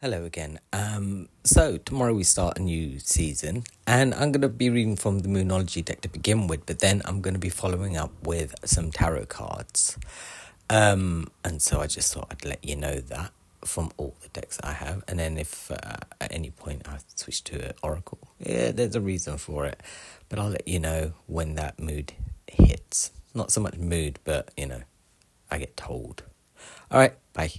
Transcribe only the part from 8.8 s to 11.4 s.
tarot cards. Um,